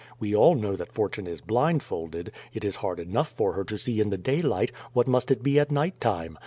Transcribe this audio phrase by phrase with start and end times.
[0.19, 2.31] We all know that fortune is blindfolded.
[2.55, 5.59] It is hard enough for her to see in the daylight, what must it be
[5.59, 6.39] at night time?